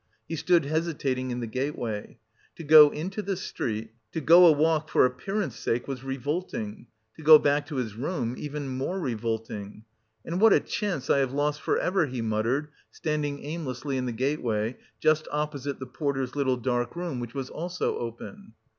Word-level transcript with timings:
He 0.27 0.35
stood 0.35 0.65
hesitating 0.65 1.29
in 1.29 1.41
the 1.41 1.45
gateway. 1.45 2.17
To 2.55 2.63
go 2.63 2.89
into 2.89 3.21
the 3.21 3.35
street, 3.37 3.91
to 4.13 4.19
go 4.19 4.47
a 4.47 4.51
walk 4.51 4.89
for 4.89 5.05
appearance' 5.05 5.59
sake 5.59 5.87
was 5.87 6.03
revolting; 6.03 6.87
to 7.17 7.21
go 7.21 7.37
back 7.37 7.67
to 7.67 7.75
his 7.75 7.93
room, 7.93 8.33
even 8.35 8.67
more 8.67 8.99
revolting. 8.99 9.83
"And 10.25 10.41
what 10.41 10.53
a 10.53 10.59
chance 10.59 11.11
I 11.11 11.19
have 11.19 11.33
lost 11.33 11.61
for 11.61 11.77
ever!" 11.77 12.07
he 12.07 12.23
muttered, 12.23 12.69
standing 12.89 13.45
aimlessly 13.45 13.95
in 13.95 14.07
the 14.07 14.11
gateway, 14.11 14.77
just 14.99 15.27
opposite 15.31 15.77
the 15.79 15.85
porter's 15.85 16.35
little 16.35 16.57
dark 16.57 16.95
room, 16.95 17.19
which 17.19 17.35
was 17.35 17.51
also 17.51 17.99
open. 17.99 18.53